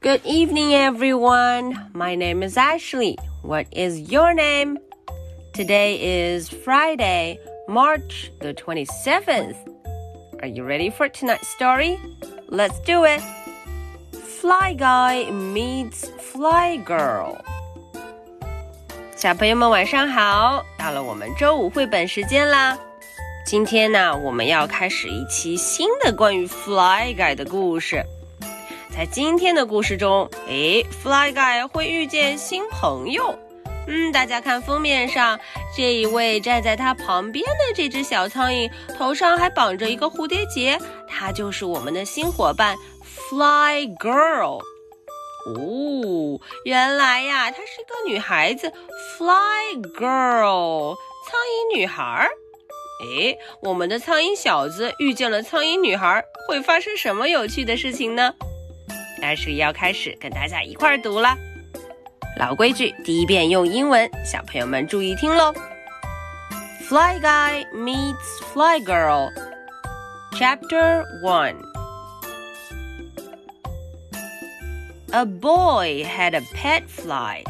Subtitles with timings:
[0.00, 1.90] Good evening, everyone.
[1.94, 3.16] My name is Ashley.
[3.42, 4.78] What is your name?
[5.52, 7.38] Today is Friday,
[7.68, 9.56] March the 27th.
[10.42, 11.98] Are you ready for tonight's story?
[12.48, 13.22] Let's do it.
[14.12, 17.38] Fly Guy meets Fly Girl.
[19.16, 22.76] 小朋友们晚上好，到了我们周五绘本时间啦。
[23.46, 28.04] 今天呢，我们要开始一期新的关于 Fly Guy 的故事。
[28.99, 33.33] 在今天的故事中，诶，Fly Guy 会遇见新朋友。
[33.87, 35.39] 嗯，大家看封面上
[35.73, 40.77] 这一位站在他旁边的这只小苍蝇，头上还绑着一个蝴蝶结，
[41.07, 44.59] 她就是我们的新伙伴 Fly Girl。
[45.45, 48.69] 哦，原来呀，她是一个女孩子
[49.17, 52.27] ，Fly Girl，苍蝇女孩。
[53.01, 58.33] 哎，我们的苍蝇小子遇见了苍蝇女孩，会发生什么有趣的事情呢？
[59.20, 61.36] 但是要开始跟大家一块儿读了。
[62.36, 65.52] 老规矩，第一遍用英文，小朋友们注意听喽。
[66.88, 69.30] Fly Guy meets Fly Girl,
[70.32, 71.56] Chapter One.
[75.12, 77.44] A boy had a pet fly.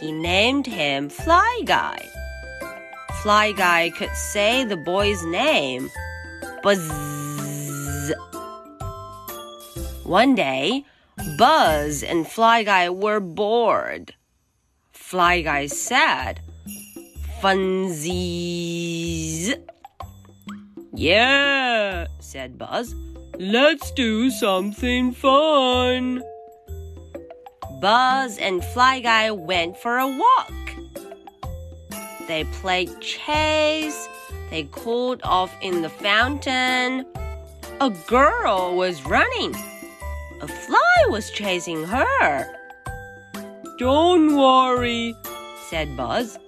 [0.00, 1.98] He named him Fly Guy.
[3.22, 5.88] Fly Guy could say the boy's name.
[6.62, 6.80] Buzz.
[10.11, 10.83] One day,
[11.37, 14.13] Buzz and Fly Guy were bored.
[14.91, 16.41] Fly Guy said,
[17.39, 18.43] Funsies.
[20.93, 22.93] Yeah, said Buzz.
[23.39, 26.21] Let's do something fun.
[27.79, 30.73] Buzz and Fly Guy went for a walk.
[32.27, 34.09] They played chase.
[34.49, 37.05] They cooled off in the fountain.
[37.79, 39.55] A girl was running.
[40.40, 42.46] A fly was chasing her.
[43.78, 45.14] Don't worry,
[45.70, 46.38] said Buzz.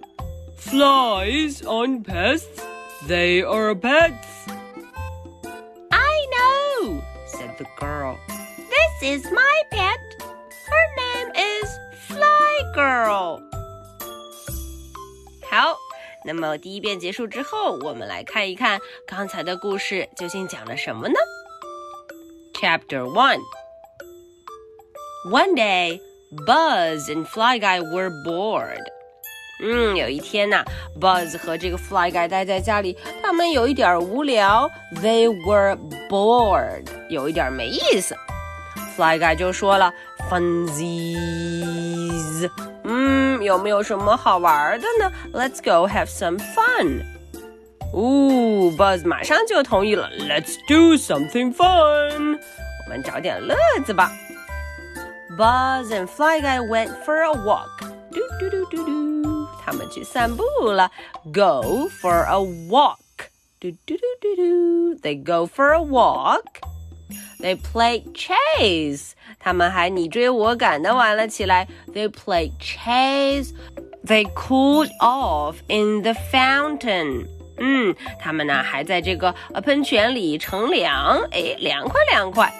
[0.56, 2.62] Flies aren't pests.
[3.06, 4.26] They are pets.
[5.91, 8.19] I know, said the girl.
[8.59, 9.99] This is my pet.
[10.69, 11.71] Her name is
[12.09, 13.41] Fly Girl.
[15.50, 15.78] 好，
[16.25, 21.15] 那么第一遍结束之后，我们来看一看刚才的故事究竟讲了什么呢？
[22.54, 23.41] Chapter One.
[25.31, 26.00] One day,
[26.31, 28.84] Buzz and Fly Guy were bored.
[29.60, 30.65] 嗯，有一天呐、啊、，
[31.00, 34.71] Buzz 和这个 Fly Guy 待在家里，他们有一点无聊。
[35.03, 35.76] They were
[36.09, 38.16] bored，有一点没意思。
[38.97, 39.93] Fly Guy 就说了，
[40.31, 41.19] Funsies。
[42.84, 45.12] 嗯，有没有什么好玩的呢？
[45.32, 47.03] Let's go have some fun。
[47.93, 52.38] 哦，Buzz 马上就同意了，Let's do something fun。
[52.38, 54.12] 我们找点乐子吧。
[55.37, 57.69] Buzz and Fly Guy went for a walk.
[58.10, 60.91] 嘟嘟嘟嘟嘟，他们去散步了。
[61.32, 62.38] Go for a
[62.69, 62.99] walk.
[63.60, 66.44] 嘟嘟嘟嘟嘟，They go for a walk.
[67.41, 69.12] They play chase.
[69.38, 71.69] 他们还你追我赶的玩了起来。
[71.93, 73.53] They play chase.
[74.04, 77.26] They cooled off in the fountain.
[77.59, 82.53] 嗯，他们呢还在这个呃喷泉里乘凉，哎，凉快凉快。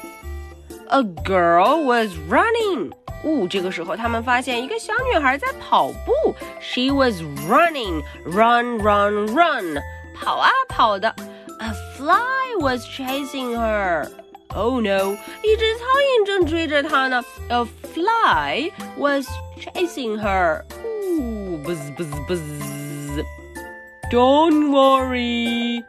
[0.89, 2.93] A girl was running.
[3.25, 6.35] 哦，这个时候他们发现一个小女孩在跑步。
[6.61, 9.83] She was running, run, run, run.
[10.15, 11.15] 跑啊跑的。
[11.61, 14.09] A fly was chasing her.
[14.55, 15.17] Oh no!
[15.43, 17.23] 一只苍蝇正追着她呢。
[17.49, 19.27] A fly was
[19.61, 20.63] chasing her.
[20.85, 22.41] 哦，buzz buzz buzz.
[24.11, 25.85] Don't worry.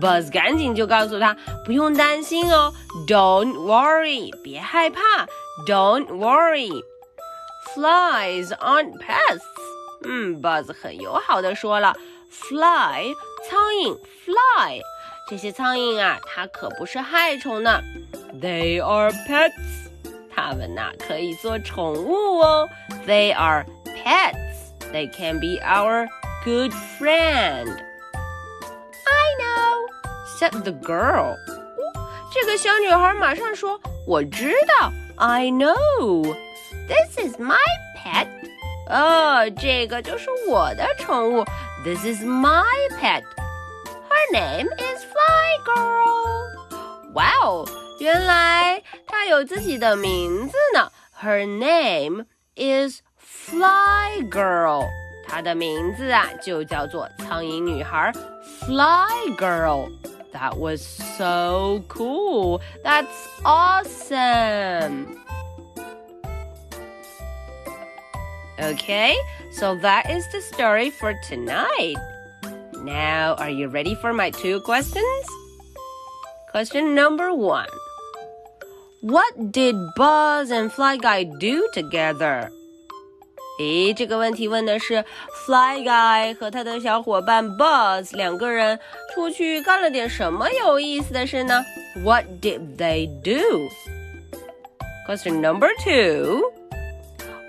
[0.00, 2.72] Buzz 赶紧就告诉他，不用担心哦
[3.08, 5.00] ，Don't worry，别害怕
[5.66, 6.70] ，Don't worry。
[7.74, 9.40] Flies aren't pests。
[10.04, 11.96] 嗯，Buzz 很友好的说了
[12.30, 13.14] ，Fly，
[13.48, 14.80] 苍蝇，Fly，
[15.28, 17.80] 这些苍蝇啊，它可不是害虫呢
[18.40, 19.52] ，They are pets。
[20.34, 22.68] 它们呐、可以做宠物哦
[23.06, 24.92] ，They are pets。
[24.92, 26.06] They can be our
[26.44, 27.85] good friend。
[30.37, 31.35] said the girl.
[32.33, 36.35] 这个小女孩马上说：“我知道，I know.
[36.87, 37.57] This is my
[37.97, 38.27] pet.
[38.89, 41.45] 哦，这个就是我的宠物。
[41.83, 42.63] This is my
[42.99, 43.23] pet.
[44.09, 47.13] Her name is Fly Girl.
[47.13, 47.67] 哇哦，
[47.99, 50.89] 原来她有自己的名字呢。
[51.21, 54.87] Her name is Fly Girl.
[55.27, 58.11] 她的名字啊，就叫做苍蝇女孩
[58.65, 59.89] Fly Girl。
[60.36, 62.60] That was so cool.
[62.84, 65.18] That's awesome.
[68.60, 69.16] Okay,
[69.50, 71.96] so that is the story for tonight.
[72.82, 75.26] Now, are you ready for my two questions?
[76.50, 77.70] Question number one
[79.00, 82.50] What did Buzz and Fly Guy do together?
[83.58, 85.04] 诶，这个问题问的是
[85.46, 88.78] Fly Guy 和他的小伙伴 Buzz 两个人
[89.14, 91.64] 出去干了点什么有意思的事呢
[92.04, 93.68] ？What did they do?
[95.08, 96.42] Question number two.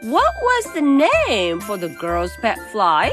[0.03, 3.11] What was the name for the girl's pet fly?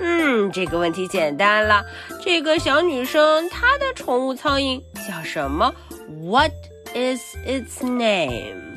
[0.00, 1.84] 嗯，这个问题简单了。
[2.22, 5.74] 这个小女生她的宠物苍蝇叫什么
[6.22, 6.52] ？What
[6.94, 8.74] is its name?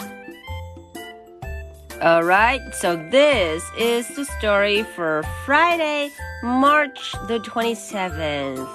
[2.04, 6.12] Alright, so this is the story for Friday,
[6.44, 8.68] March the 27th.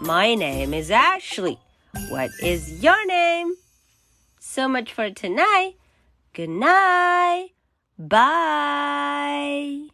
[0.00, 1.58] My name is Ashley.
[2.08, 3.56] What is your name?
[4.40, 5.74] So much for tonight.
[6.32, 7.50] Good night.
[7.98, 9.88] Bye.